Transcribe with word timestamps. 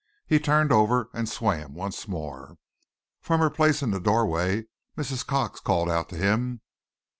He 0.25 0.39
turned 0.39 0.71
over 0.71 1.11
and 1.13 1.29
swam 1.29 1.75
once 1.75 2.07
more. 2.07 2.57
From 3.21 3.39
her 3.39 3.51
place 3.51 3.83
in 3.83 3.91
the 3.91 3.99
doorway 3.99 4.65
Mrs. 4.97 5.23
Cox 5.23 5.59
called 5.59 5.91
out 5.91 6.09
to 6.09 6.17
him. 6.17 6.61